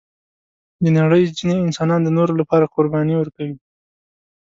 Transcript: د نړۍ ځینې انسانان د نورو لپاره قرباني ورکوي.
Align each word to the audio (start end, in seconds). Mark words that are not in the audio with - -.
د 0.83 0.85
نړۍ 0.99 1.23
ځینې 1.37 1.55
انسانان 1.65 1.99
د 2.03 2.09
نورو 2.17 2.33
لپاره 2.41 2.71
قرباني 2.75 3.15
ورکوي. 3.17 3.57